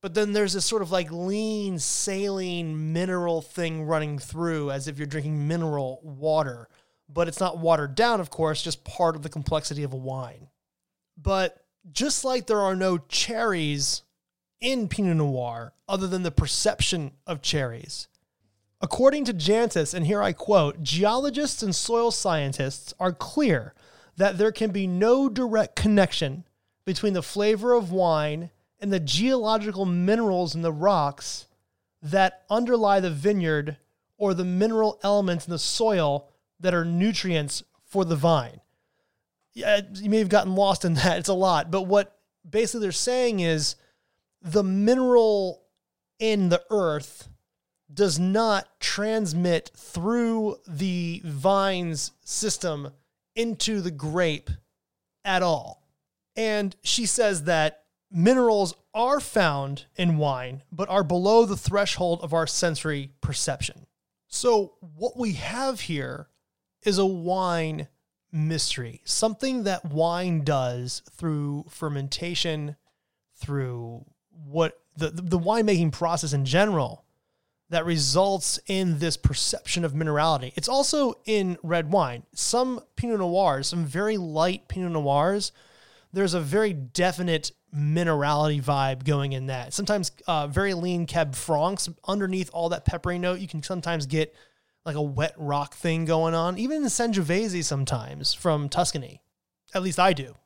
but 0.00 0.14
then 0.14 0.32
there's 0.32 0.52
this 0.52 0.64
sort 0.64 0.82
of 0.82 0.92
like 0.92 1.10
lean, 1.10 1.78
saline 1.78 2.92
mineral 2.92 3.42
thing 3.42 3.82
running 3.82 4.18
through 4.18 4.70
as 4.70 4.88
if 4.88 4.98
you're 4.98 5.06
drinking 5.06 5.48
mineral 5.48 6.00
water. 6.02 6.68
But 7.08 7.28
it's 7.28 7.40
not 7.40 7.58
watered 7.58 7.94
down, 7.94 8.20
of 8.20 8.30
course, 8.30 8.62
just 8.62 8.84
part 8.84 9.16
of 9.16 9.22
the 9.22 9.28
complexity 9.28 9.82
of 9.82 9.92
a 9.92 9.96
wine. 9.96 10.48
But 11.16 11.65
just 11.92 12.24
like 12.24 12.46
there 12.46 12.60
are 12.60 12.76
no 12.76 12.98
cherries 12.98 14.02
in 14.60 14.88
Pinot 14.88 15.16
Noir 15.16 15.72
other 15.88 16.06
than 16.06 16.22
the 16.22 16.30
perception 16.30 17.12
of 17.26 17.42
cherries. 17.42 18.08
According 18.80 19.24
to 19.26 19.34
Jancis, 19.34 19.94
and 19.94 20.06
here 20.06 20.22
I 20.22 20.32
quote, 20.32 20.82
geologists 20.82 21.62
and 21.62 21.74
soil 21.74 22.10
scientists 22.10 22.92
are 23.00 23.12
clear 23.12 23.74
that 24.16 24.38
there 24.38 24.52
can 24.52 24.70
be 24.70 24.86
no 24.86 25.28
direct 25.28 25.76
connection 25.76 26.44
between 26.84 27.12
the 27.12 27.22
flavor 27.22 27.72
of 27.72 27.90
wine 27.90 28.50
and 28.78 28.92
the 28.92 29.00
geological 29.00 29.86
minerals 29.86 30.54
in 30.54 30.62
the 30.62 30.72
rocks 30.72 31.46
that 32.02 32.44
underlie 32.50 33.00
the 33.00 33.10
vineyard 33.10 33.76
or 34.18 34.34
the 34.34 34.44
mineral 34.44 34.98
elements 35.02 35.46
in 35.46 35.50
the 35.50 35.58
soil 35.58 36.30
that 36.60 36.74
are 36.74 36.84
nutrients 36.84 37.62
for 37.84 38.04
the 38.04 38.16
vine. 38.16 38.60
Yeah, 39.56 39.80
you 39.94 40.10
may 40.10 40.18
have 40.18 40.28
gotten 40.28 40.54
lost 40.54 40.84
in 40.84 40.94
that. 40.94 41.18
It's 41.18 41.30
a 41.30 41.34
lot. 41.34 41.70
But 41.70 41.84
what 41.84 42.18
basically 42.48 42.80
they're 42.80 42.92
saying 42.92 43.40
is 43.40 43.76
the 44.42 44.62
mineral 44.62 45.62
in 46.18 46.50
the 46.50 46.62
earth 46.68 47.30
does 47.92 48.18
not 48.18 48.68
transmit 48.80 49.70
through 49.74 50.58
the 50.68 51.22
vine's 51.24 52.12
system 52.22 52.90
into 53.34 53.80
the 53.80 53.90
grape 53.90 54.50
at 55.24 55.42
all. 55.42 55.88
And 56.36 56.76
she 56.82 57.06
says 57.06 57.44
that 57.44 57.84
minerals 58.10 58.74
are 58.92 59.20
found 59.20 59.86
in 59.96 60.18
wine, 60.18 60.64
but 60.70 60.90
are 60.90 61.02
below 61.02 61.46
the 61.46 61.56
threshold 61.56 62.20
of 62.22 62.34
our 62.34 62.46
sensory 62.46 63.12
perception. 63.22 63.86
So, 64.28 64.74
what 64.80 65.16
we 65.16 65.32
have 65.32 65.80
here 65.80 66.28
is 66.82 66.98
a 66.98 67.06
wine 67.06 67.88
mystery, 68.36 69.00
something 69.04 69.64
that 69.64 69.84
wine 69.84 70.44
does 70.44 71.02
through 71.10 71.64
fermentation, 71.68 72.76
through 73.34 74.04
what 74.30 74.78
the, 74.96 75.10
the 75.10 75.38
winemaking 75.38 75.92
process 75.92 76.32
in 76.32 76.44
general 76.44 77.04
that 77.68 77.84
results 77.84 78.60
in 78.66 78.98
this 78.98 79.16
perception 79.16 79.84
of 79.84 79.92
minerality. 79.92 80.52
It's 80.54 80.68
also 80.68 81.14
in 81.24 81.58
red 81.62 81.90
wine. 81.90 82.22
Some 82.32 82.80
Pinot 82.94 83.18
Noirs, 83.18 83.68
some 83.68 83.84
very 83.84 84.16
light 84.16 84.68
Pinot 84.68 84.92
Noirs, 84.92 85.50
there's 86.12 86.34
a 86.34 86.40
very 86.40 86.72
definite 86.72 87.50
minerality 87.74 88.62
vibe 88.62 89.04
going 89.04 89.32
in 89.32 89.46
that. 89.46 89.74
Sometimes 89.74 90.12
uh, 90.26 90.46
very 90.46 90.74
lean 90.74 91.06
Cab 91.06 91.34
Francs 91.34 91.88
underneath 92.06 92.50
all 92.52 92.68
that 92.68 92.84
peppery 92.84 93.18
note, 93.18 93.40
you 93.40 93.48
can 93.48 93.62
sometimes 93.62 94.06
get 94.06 94.34
like 94.86 94.96
a 94.96 95.02
wet 95.02 95.34
rock 95.36 95.74
thing 95.74 96.04
going 96.04 96.32
on, 96.32 96.56
even 96.58 96.78
in 96.78 96.84
Sangiovese 96.84 97.64
sometimes 97.64 98.32
from 98.32 98.68
Tuscany. 98.68 99.20
At 99.74 99.82
least 99.82 99.98
I 99.98 100.12
do. 100.12 100.36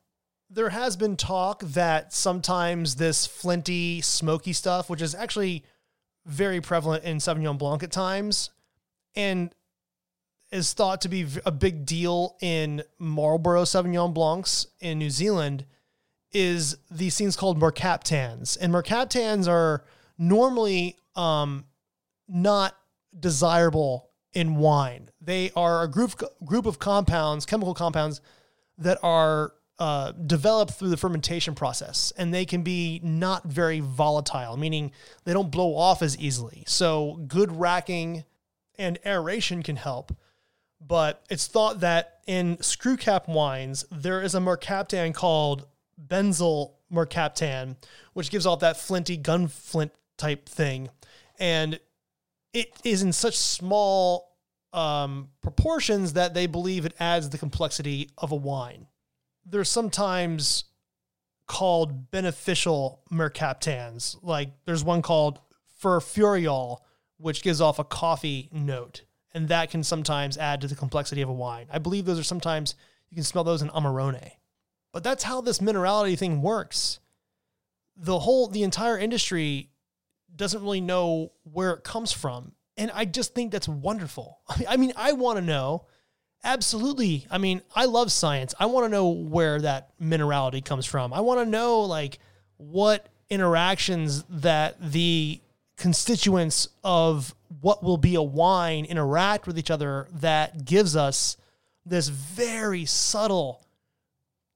There 0.48 0.70
has 0.70 0.96
been 0.96 1.16
talk 1.16 1.62
that 1.62 2.12
sometimes 2.14 2.96
this 2.96 3.26
flinty, 3.26 4.00
smoky 4.00 4.54
stuff, 4.54 4.88
which 4.88 5.02
is 5.02 5.14
actually 5.14 5.62
very 6.24 6.60
prevalent 6.60 7.04
in 7.04 7.18
Sauvignon 7.18 7.58
Blanc 7.58 7.82
at 7.82 7.92
times, 7.92 8.50
and 9.14 9.54
is 10.50 10.72
thought 10.72 11.02
to 11.02 11.08
be 11.08 11.26
a 11.44 11.52
big 11.52 11.84
deal 11.84 12.36
in 12.40 12.82
Marlborough 12.98 13.62
Sauvignon 13.62 14.12
Blancs 14.12 14.66
in 14.80 14.98
New 14.98 15.10
Zealand, 15.10 15.66
is 16.32 16.78
these 16.90 17.16
things 17.16 17.36
called 17.36 17.60
mercaptans. 17.60 18.56
And 18.60 18.72
mercaptans 18.72 19.46
are 19.46 19.84
normally 20.18 20.96
um, 21.14 21.66
not 22.26 22.74
desirable 23.18 24.09
in 24.32 24.56
wine. 24.56 25.10
They 25.20 25.50
are 25.56 25.82
a 25.82 25.88
group 25.88 26.22
group 26.44 26.66
of 26.66 26.78
compounds, 26.78 27.46
chemical 27.46 27.74
compounds 27.74 28.20
that 28.78 28.98
are 29.02 29.52
uh, 29.78 30.12
developed 30.12 30.72
through 30.72 30.90
the 30.90 30.96
fermentation 30.96 31.54
process, 31.54 32.12
and 32.18 32.32
they 32.32 32.44
can 32.44 32.62
be 32.62 33.00
not 33.02 33.44
very 33.44 33.80
volatile, 33.80 34.56
meaning 34.56 34.92
they 35.24 35.32
don't 35.32 35.50
blow 35.50 35.74
off 35.74 36.02
as 36.02 36.18
easily. 36.18 36.64
So, 36.66 37.20
good 37.26 37.58
racking 37.58 38.24
and 38.78 38.98
aeration 39.04 39.62
can 39.62 39.76
help. 39.76 40.14
But 40.80 41.22
it's 41.28 41.46
thought 41.46 41.80
that 41.80 42.20
in 42.26 42.60
screw 42.62 42.96
cap 42.96 43.28
wines, 43.28 43.84
there 43.90 44.22
is 44.22 44.34
a 44.34 44.38
mercaptan 44.38 45.14
called 45.14 45.66
benzyl 46.02 46.72
mercaptan, 46.92 47.76
which 48.12 48.30
gives 48.30 48.46
off 48.46 48.60
that 48.60 48.76
flinty 48.76 49.16
gun 49.16 49.48
flint 49.48 49.92
type 50.16 50.48
thing. 50.48 50.88
And 51.38 51.80
it 52.52 52.68
is 52.84 53.02
in 53.02 53.12
such 53.12 53.36
small 53.36 54.36
um, 54.72 55.28
proportions 55.42 56.12
that 56.14 56.34
they 56.34 56.46
believe 56.46 56.84
it 56.84 56.94
adds 57.00 57.30
the 57.30 57.38
complexity 57.38 58.08
of 58.18 58.32
a 58.32 58.36
wine 58.36 58.86
they're 59.50 59.64
sometimes 59.64 60.64
called 61.46 62.10
beneficial 62.10 63.02
mercaptans. 63.12 64.16
Like 64.22 64.50
there's 64.64 64.84
one 64.84 65.02
called 65.02 65.40
furfurylthiol, 65.82 66.78
which 67.18 67.42
gives 67.42 67.60
off 67.60 67.78
a 67.78 67.84
coffee 67.84 68.48
note, 68.52 69.02
and 69.34 69.48
that 69.48 69.70
can 69.70 69.82
sometimes 69.82 70.38
add 70.38 70.60
to 70.60 70.68
the 70.68 70.74
complexity 70.74 71.22
of 71.22 71.28
a 71.28 71.32
wine. 71.32 71.66
I 71.70 71.78
believe 71.78 72.04
those 72.04 72.18
are 72.18 72.24
sometimes 72.24 72.74
you 73.10 73.16
can 73.16 73.24
smell 73.24 73.44
those 73.44 73.62
in 73.62 73.68
Amarone. 73.70 74.32
But 74.92 75.04
that's 75.04 75.24
how 75.24 75.40
this 75.40 75.58
minerality 75.58 76.18
thing 76.18 76.42
works. 76.42 77.00
The 77.96 78.20
whole 78.20 78.48
the 78.48 78.62
entire 78.62 78.98
industry 78.98 79.70
doesn't 80.34 80.62
really 80.62 80.80
know 80.80 81.32
where 81.44 81.72
it 81.72 81.84
comes 81.84 82.12
from. 82.12 82.52
And 82.76 82.90
I 82.94 83.04
just 83.04 83.34
think 83.34 83.52
that's 83.52 83.68
wonderful. 83.68 84.40
I 84.68 84.76
mean, 84.76 84.92
I 84.96 85.12
want 85.12 85.38
to 85.38 85.44
know 85.44 85.86
Absolutely. 86.42 87.26
I 87.30 87.38
mean, 87.38 87.60
I 87.74 87.84
love 87.84 88.10
science. 88.10 88.54
I 88.58 88.66
want 88.66 88.86
to 88.86 88.88
know 88.88 89.08
where 89.08 89.60
that 89.60 89.90
minerality 90.00 90.64
comes 90.64 90.86
from. 90.86 91.12
I 91.12 91.20
want 91.20 91.40
to 91.40 91.46
know 91.46 91.80
like 91.80 92.18
what 92.56 93.08
interactions 93.28 94.24
that 94.30 94.76
the 94.80 95.40
constituents 95.76 96.68
of 96.82 97.34
what 97.60 97.82
will 97.82 97.98
be 97.98 98.14
a 98.14 98.22
wine 98.22 98.84
interact 98.86 99.46
with 99.46 99.58
each 99.58 99.70
other 99.70 100.08
that 100.14 100.64
gives 100.64 100.96
us 100.96 101.36
this 101.84 102.08
very 102.08 102.86
subtle, 102.86 103.66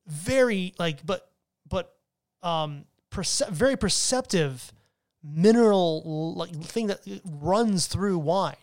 very 0.06 0.74
like, 0.78 1.04
but, 1.04 1.30
but, 1.68 1.94
um, 2.42 2.84
perce- 3.10 3.42
very 3.50 3.76
perceptive 3.76 4.72
mineral 5.24 6.34
like 6.36 6.54
thing 6.62 6.88
that 6.88 7.00
runs 7.24 7.86
through 7.86 8.18
wine. 8.18 8.56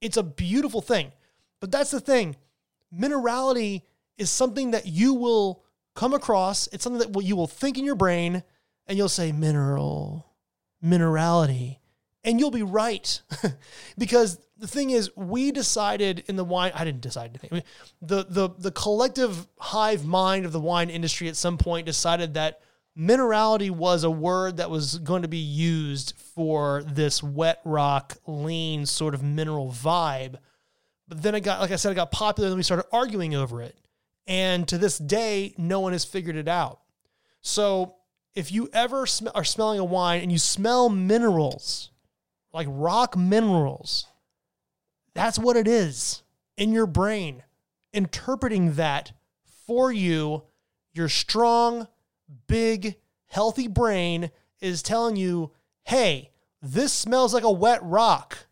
It's 0.00 0.16
a 0.16 0.22
beautiful 0.22 0.80
thing. 0.80 1.12
But 1.60 1.70
that's 1.70 1.90
the 1.90 2.00
thing. 2.00 2.36
Minerality 2.94 3.82
is 4.16 4.30
something 4.30 4.70
that 4.70 4.86
you 4.86 5.14
will 5.14 5.62
come 5.94 6.14
across. 6.14 6.68
It's 6.68 6.84
something 6.84 7.12
that 7.12 7.22
you 7.22 7.36
will 7.36 7.46
think 7.46 7.78
in 7.78 7.84
your 7.84 7.94
brain 7.94 8.42
and 8.86 8.96
you'll 8.96 9.08
say 9.08 9.32
mineral, 9.32 10.26
minerality, 10.84 11.78
and 12.24 12.38
you'll 12.38 12.50
be 12.50 12.62
right. 12.62 13.20
because 13.98 14.38
the 14.56 14.66
thing 14.66 14.90
is, 14.90 15.10
we 15.16 15.50
decided 15.50 16.24
in 16.28 16.36
the 16.36 16.44
wine, 16.44 16.72
I 16.74 16.84
didn't 16.84 17.00
decide 17.02 17.30
anything. 17.30 17.62
The, 18.00 18.26
the, 18.28 18.50
the 18.58 18.70
collective 18.70 19.46
hive 19.58 20.04
mind 20.04 20.46
of 20.46 20.52
the 20.52 20.60
wine 20.60 20.88
industry 20.88 21.28
at 21.28 21.36
some 21.36 21.58
point 21.58 21.86
decided 21.86 22.34
that 22.34 22.60
minerality 22.98 23.70
was 23.70 24.04
a 24.04 24.10
word 24.10 24.56
that 24.56 24.70
was 24.70 24.98
going 24.98 25.22
to 25.22 25.28
be 25.28 25.36
used 25.36 26.14
for 26.34 26.82
this 26.86 27.22
wet 27.22 27.60
rock, 27.64 28.16
lean 28.26 28.86
sort 28.86 29.14
of 29.14 29.22
mineral 29.22 29.70
vibe. 29.70 30.36
But 31.08 31.22
then 31.22 31.34
it 31.34 31.40
got, 31.40 31.60
like 31.60 31.70
I 31.70 31.76
said, 31.76 31.92
it 31.92 31.96
got 31.96 32.10
popular 32.10 32.48
and 32.48 32.56
we 32.56 32.62
started 32.62 32.86
arguing 32.92 33.34
over 33.34 33.62
it. 33.62 33.76
And 34.26 34.66
to 34.68 34.78
this 34.78 34.98
day, 34.98 35.54
no 35.56 35.80
one 35.80 35.92
has 35.92 36.04
figured 36.04 36.36
it 36.36 36.48
out. 36.48 36.80
So 37.42 37.96
if 38.34 38.50
you 38.50 38.68
ever 38.72 39.06
sm- 39.06 39.28
are 39.34 39.44
smelling 39.44 39.78
a 39.78 39.84
wine 39.84 40.22
and 40.22 40.32
you 40.32 40.38
smell 40.38 40.88
minerals, 40.88 41.90
like 42.52 42.66
rock 42.70 43.16
minerals, 43.16 44.06
that's 45.14 45.38
what 45.38 45.56
it 45.56 45.68
is 45.68 46.22
in 46.56 46.72
your 46.72 46.86
brain, 46.86 47.42
interpreting 47.92 48.74
that 48.74 49.12
for 49.66 49.92
you, 49.92 50.42
your 50.92 51.08
strong, 51.08 51.86
big, 52.46 52.96
healthy 53.26 53.68
brain 53.68 54.30
is 54.60 54.82
telling 54.82 55.16
you, 55.16 55.52
hey, 55.84 56.30
this 56.62 56.92
smells 56.92 57.34
like 57.34 57.44
a 57.44 57.50
wet 57.50 57.80
rock. 57.82 58.46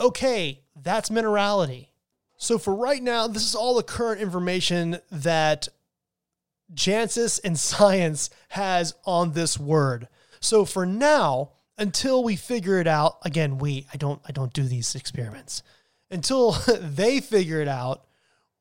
Okay, 0.00 0.62
that's 0.76 1.10
minerality. 1.10 1.88
So 2.36 2.56
for 2.58 2.74
right 2.74 3.02
now, 3.02 3.26
this 3.26 3.44
is 3.44 3.54
all 3.54 3.74
the 3.74 3.82
current 3.82 4.20
information 4.20 4.98
that 5.10 5.68
Jancis 6.72 7.40
and 7.42 7.58
science 7.58 8.30
has 8.50 8.94
on 9.04 9.32
this 9.32 9.58
word. 9.58 10.08
So 10.40 10.64
for 10.64 10.86
now, 10.86 11.52
until 11.76 12.22
we 12.22 12.36
figure 12.36 12.80
it 12.80 12.86
out, 12.86 13.18
again, 13.22 13.58
we 13.58 13.86
I 13.92 13.96
don't 13.96 14.20
I 14.26 14.32
don't 14.32 14.52
do 14.52 14.64
these 14.64 14.94
experiments. 14.94 15.62
Until 16.10 16.52
they 16.80 17.20
figure 17.20 17.60
it 17.60 17.68
out, 17.68 18.06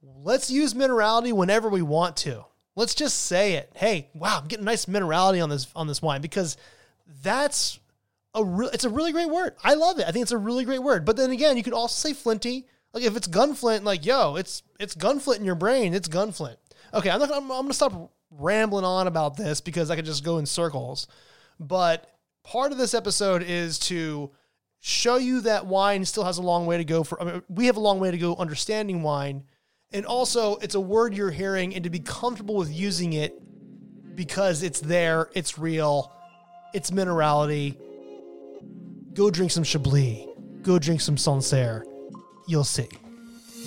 let's 0.02 0.50
use 0.50 0.74
minerality 0.74 1.34
whenever 1.34 1.70
we 1.70 1.82
want 1.82 2.18
to. 2.18 2.46
Let's 2.78 2.94
just 2.94 3.24
say 3.24 3.54
it. 3.54 3.72
Hey, 3.76 4.12
wow, 4.14 4.38
I'm 4.40 4.48
getting 4.48 4.64
nice 4.64 4.86
minerality 4.86 5.42
on 5.42 5.50
this 5.50 5.66
on 5.76 5.88
this 5.88 6.00
wine 6.00 6.22
because 6.22 6.58
that's 7.24 7.80
a 8.36 8.44
real 8.44 8.70
it's 8.70 8.86
a 8.86 8.90
really 8.92 9.12
great 9.12 9.32
word. 9.32 9.56
I 9.64 9.74
love 9.74 9.98
it. 9.98 10.08
I 10.08 10.12
think 10.12 10.22
it's 10.22 10.32
a 10.32 10.38
really 10.38 10.64
great 10.64 10.84
word. 10.84 11.04
But 11.04 11.18
then 11.18 11.32
again, 11.32 11.58
you 11.58 11.64
could 11.64 11.74
also 11.74 12.08
say 12.08 12.14
flinty. 12.14 12.68
Like 12.94 13.04
if 13.04 13.18
it's 13.18 13.28
gunflint, 13.28 13.84
like 13.84 14.06
yo, 14.06 14.36
it's 14.36 14.62
it's 14.80 14.94
gunflint 14.94 15.38
in 15.38 15.46
your 15.46 15.56
brain. 15.56 15.96
It's 15.96 16.08
gunflint. 16.08 16.58
Okay, 16.94 17.10
I'm 17.10 17.20
not. 17.20 17.32
I'm, 17.32 17.52
I'm 17.52 17.64
gonna 17.64 17.74
stop 17.74 18.12
rambling 18.30 18.86
on 18.86 19.08
about 19.08 19.38
this 19.38 19.60
because 19.60 19.90
I 19.90 19.96
could 19.96 20.06
just 20.06 20.24
go 20.24 20.38
in 20.38 20.46
circles. 20.46 21.08
But 21.60 22.08
part 22.44 22.72
of 22.72 22.78
this 22.78 22.94
episode 22.94 23.42
is 23.42 23.80
to 23.80 24.30
show 24.82 25.16
you 25.16 25.42
that 25.42 25.66
wine 25.66 26.06
still 26.06 26.26
has 26.26 26.38
a 26.38 26.44
long 26.44 26.68
way 26.68 26.78
to 26.78 26.86
go. 26.86 27.04
For 27.04 27.20
I 27.20 27.26
mean, 27.26 27.44
we 27.50 27.66
have 27.66 27.78
a 27.78 27.80
long 27.80 28.00
way 28.00 28.12
to 28.12 28.20
go 28.20 28.36
understanding 28.36 29.02
wine, 29.02 29.46
and 29.92 30.06
also 30.06 30.58
it's 30.58 30.76
a 30.76 30.80
word 30.80 31.16
you're 31.16 31.32
hearing, 31.32 31.76
and 31.76 31.84
to 31.84 31.90
be 31.90 32.00
comfortable 32.00 32.56
with 32.56 32.72
using 32.72 33.14
it 33.14 33.34
because 34.16 34.64
it's 34.64 34.80
there, 34.80 35.30
it's 35.34 35.58
real, 35.58 36.12
it's 36.74 36.92
minerality. 36.92 37.78
Go 39.14 39.30
drink 39.30 39.52
some 39.52 39.64
Chablis. 39.64 40.28
Go 40.62 40.78
drink 40.78 41.02
some 41.02 41.18
Sancerre. 41.18 41.86
You'll 42.48 42.64
see. 42.64 42.88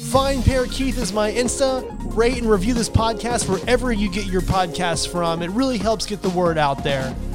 Vine 0.01 0.43
Pair 0.43 0.67
Keith 0.67 0.97
is 0.99 1.13
my 1.13 1.31
Insta. 1.31 1.85
Rate 2.17 2.39
and 2.39 2.51
review 2.51 2.73
this 2.73 2.89
podcast 2.89 3.49
wherever 3.49 3.93
you 3.93 4.11
get 4.11 4.27
your 4.27 4.41
podcasts 4.41 5.11
from. 5.11 5.43
It 5.43 5.51
really 5.51 5.77
helps 5.77 6.07
get 6.07 6.23
the 6.23 6.31
word 6.31 6.57
out 6.57 6.83
there. 6.83 7.15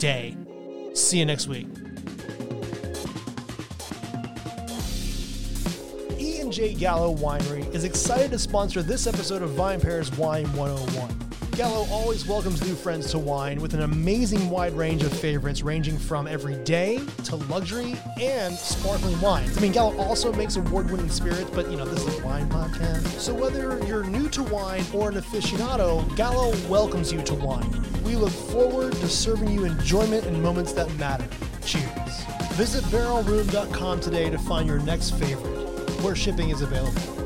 day. 0.00 0.34
See 0.94 1.18
you 1.18 1.26
next 1.26 1.46
week. 1.46 1.68
E 6.18 6.40
and 6.40 6.50
J 6.50 6.74
Gallo 6.74 7.14
Winery 7.14 7.72
is 7.74 7.84
excited 7.84 8.30
to 8.30 8.38
sponsor 8.38 8.82
this 8.82 9.06
episode 9.06 9.42
of 9.42 9.50
Vine 9.50 9.80
Pairs 9.80 10.10
Wine 10.16 10.50
101. 10.54 11.16
Gallo 11.52 11.86
always 11.90 12.26
welcomes 12.26 12.62
new 12.66 12.74
friends 12.74 13.10
to 13.10 13.18
wine 13.18 13.60
with 13.60 13.74
an 13.74 13.82
amazing 13.82 14.48
wide 14.48 14.72
range 14.72 15.02
of 15.02 15.12
favorites 15.12 15.60
ranging 15.60 15.98
from 15.98 16.26
everyday 16.26 16.98
to 17.24 17.36
luxury 17.36 17.94
and 18.18 18.54
sparkling 18.54 19.20
wines. 19.20 19.58
I 19.58 19.60
mean, 19.60 19.72
Gallo 19.72 19.94
also 19.98 20.32
makes 20.32 20.56
award-winning 20.56 21.10
spirits, 21.10 21.50
but 21.50 21.70
you 21.70 21.76
know, 21.76 21.84
this 21.84 22.06
is 22.06 22.18
a 22.18 22.24
wine 22.24 22.48
podcast. 22.48 23.06
So 23.18 23.34
whether 23.34 23.78
you're 23.84 24.04
new 24.04 24.30
to 24.30 24.42
wine 24.44 24.84
or 24.94 25.10
an 25.10 25.16
aficionado, 25.16 26.16
Gallo 26.16 26.56
welcomes 26.68 27.12
you 27.12 27.20
to 27.24 27.34
wine. 27.34 27.89
We 28.04 28.16
look 28.16 28.32
forward 28.32 28.92
to 28.92 29.08
serving 29.08 29.50
you 29.50 29.64
enjoyment 29.64 30.26
in 30.26 30.40
moments 30.40 30.72
that 30.72 30.92
matter. 30.96 31.26
Cheers. 31.64 32.24
Visit 32.52 32.84
barrelroom.com 32.84 34.00
today 34.00 34.30
to 34.30 34.38
find 34.38 34.66
your 34.66 34.80
next 34.80 35.10
favorite, 35.18 35.66
where 36.02 36.16
shipping 36.16 36.50
is 36.50 36.62
available. 36.62 37.19